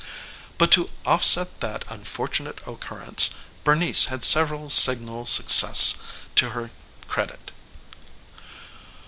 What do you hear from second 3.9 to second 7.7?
had several signal successes to her credit.